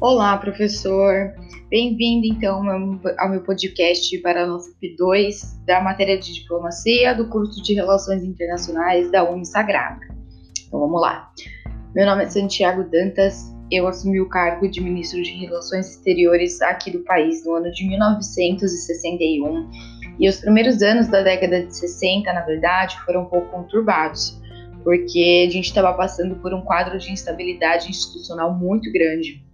[0.00, 1.34] Olá, professor.
[1.68, 2.62] Bem-vindo, então,
[3.18, 8.22] ao meu podcast para a nossa P2 da matéria de diplomacia do curso de Relações
[8.22, 9.98] Internacionais da Unisagrada.
[10.68, 11.28] Então, vamos lá.
[11.96, 13.52] Meu nome é Santiago Dantas.
[13.72, 17.84] Eu assumi o cargo de ministro de Relações Exteriores aqui do país no ano de
[17.88, 19.68] 1961.
[20.20, 24.40] E os primeiros anos da década de 60, na verdade, foram um pouco conturbados,
[24.84, 29.47] porque a gente estava passando por um quadro de instabilidade institucional muito grande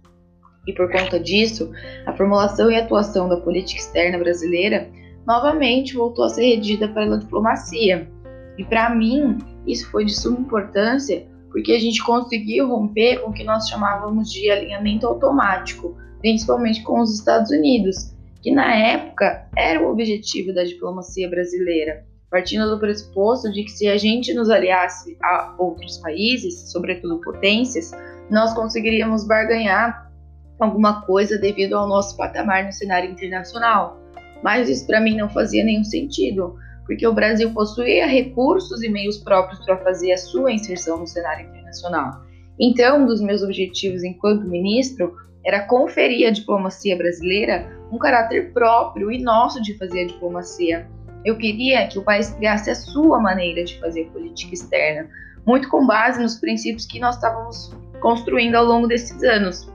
[0.67, 1.71] e por conta disso,
[2.05, 4.89] a formulação e atuação da política externa brasileira
[5.25, 8.09] novamente voltou a ser redigida pela diplomacia.
[8.57, 9.37] E para mim,
[9.67, 14.29] isso foi de suma importância porque a gente conseguiu romper com o que nós chamávamos
[14.29, 20.65] de alinhamento automático, principalmente com os Estados Unidos, que na época era o objetivo da
[20.65, 26.69] diplomacia brasileira, partindo do pressuposto de que se a gente nos aliasse a outros países,
[26.69, 27.91] sobretudo potências,
[28.29, 30.04] nós conseguiríamos barganhar
[30.59, 33.99] alguma coisa devido ao nosso patamar no cenário internacional.
[34.43, 39.17] Mas isso para mim não fazia nenhum sentido, porque o Brasil possuía recursos e meios
[39.17, 42.23] próprios para fazer a sua inserção no cenário internacional.
[42.59, 49.11] Então, um dos meus objetivos enquanto ministro era conferir à diplomacia brasileira um caráter próprio
[49.11, 50.87] e nosso de fazer a diplomacia.
[51.23, 55.09] Eu queria que o país criasse a sua maneira de fazer política externa,
[55.45, 59.67] muito com base nos princípios que nós estávamos construindo ao longo desses anos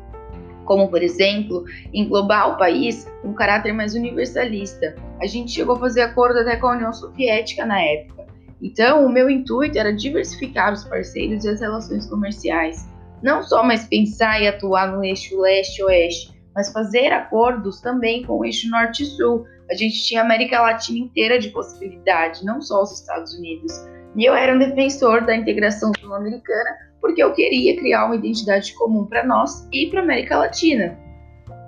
[0.70, 4.94] como, por exemplo, englobar o país com um caráter mais universalista.
[5.20, 8.24] A gente chegou a fazer acordo até com a União Soviética na época.
[8.62, 12.88] Então, o meu intuito era diversificar os parceiros e as relações comerciais.
[13.20, 18.44] Não só mais pensar e atuar no eixo leste-oeste, mas fazer acordos também com o
[18.44, 19.44] eixo norte-sul.
[19.70, 23.72] A gente tinha a América Latina inteira de possibilidade, não só os Estados Unidos.
[24.16, 29.06] E eu era um defensor da integração sul-americana porque eu queria criar uma identidade comum
[29.06, 30.98] para nós e para a América Latina.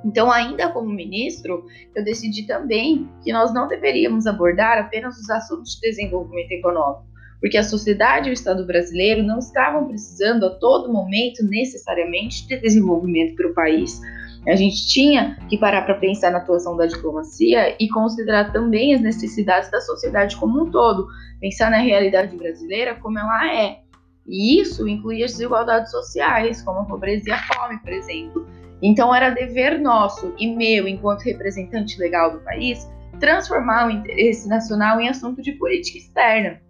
[0.04, 1.64] Então, ainda como ministro,
[1.94, 7.04] eu decidi também que nós não deveríamos abordar apenas os assuntos de desenvolvimento econômico,
[7.40, 12.56] porque a sociedade e o Estado brasileiro não estavam precisando a todo momento necessariamente de
[12.56, 14.00] desenvolvimento para o país.
[14.46, 19.00] A gente tinha que parar para pensar na atuação da diplomacia e considerar também as
[19.00, 21.06] necessidades da sociedade como um todo,
[21.40, 23.82] pensar na realidade brasileira como ela é,
[24.26, 28.46] e isso incluía as desigualdades sociais, como a pobreza e a fome, por exemplo.
[28.80, 32.88] Então era dever nosso e meu, enquanto representante legal do país,
[33.20, 36.60] transformar o interesse nacional em assunto de política externa.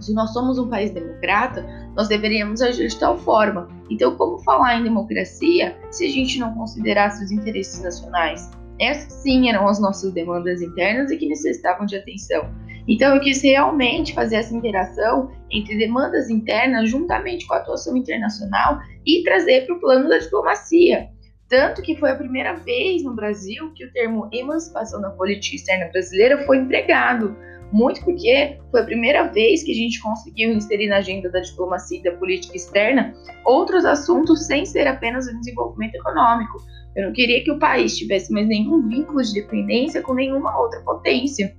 [0.00, 1.66] Se nós somos um país democrata,
[1.96, 3.68] nós deveríamos agir de tal forma.
[3.90, 8.50] Então, como falar em democracia se a gente não considerasse os interesses nacionais?
[8.80, 12.48] Essas sim eram as nossas demandas internas e que necessitavam de atenção.
[12.86, 18.78] Então, eu quis realmente fazer essa interação entre demandas internas juntamente com a atuação internacional
[19.04, 21.08] e trazer para o plano da diplomacia.
[21.48, 25.90] Tanto que foi a primeira vez no Brasil que o termo emancipação da política externa
[25.90, 27.34] brasileira foi empregado.
[27.72, 31.98] Muito porque foi a primeira vez que a gente conseguiu inserir na agenda da diplomacia
[31.98, 33.14] e da política externa
[33.44, 36.58] outros assuntos sem ser apenas o desenvolvimento econômico.
[36.96, 40.80] Eu não queria que o país tivesse mais nenhum vínculo de dependência com nenhuma outra
[40.80, 41.54] potência.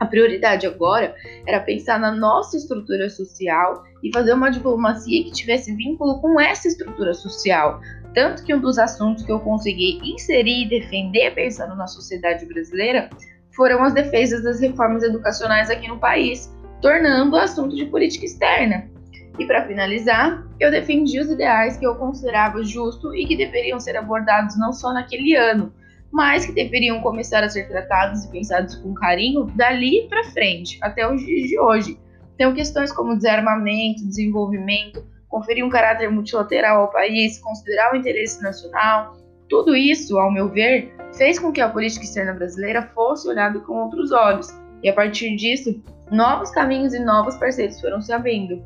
[0.00, 1.14] A prioridade agora
[1.46, 6.66] era pensar na nossa estrutura social e fazer uma diplomacia que tivesse vínculo com essa
[6.66, 7.80] estrutura social.
[8.14, 13.08] Tanto que um dos assuntos que eu consegui inserir e defender pensando na sociedade brasileira
[13.54, 18.90] foram as defesas das reformas educacionais aqui no país, tornando o assunto de política externa.
[19.38, 23.96] E para finalizar, eu defendi os ideais que eu considerava justo e que deveriam ser
[23.96, 25.72] abordados não só naquele ano,
[26.12, 31.10] mas que deveriam começar a ser tratados e pensados com carinho dali para frente, até
[31.10, 31.98] os dias de hoje.
[32.34, 39.16] Então, questões como desarmamento, desenvolvimento, conferir um caráter multilateral ao país, considerar o interesse nacional,
[39.48, 43.72] tudo isso, ao meu ver, fez com que a política externa brasileira fosse olhada com
[43.72, 44.48] outros olhos,
[44.82, 48.62] e a partir disso, novos caminhos e novos parceiros foram se abrindo.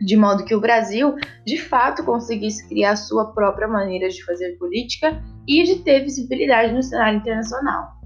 [0.00, 1.14] De modo que o Brasil,
[1.46, 6.82] de fato, conseguisse criar sua própria maneira de fazer política e de ter visibilidade no
[6.82, 8.01] cenário internacional.